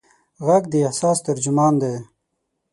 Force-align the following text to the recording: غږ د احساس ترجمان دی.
غږ 0.45 0.63
د 0.71 0.73
احساس 0.87 1.17
ترجمان 1.27 1.73
دی. 1.81 1.95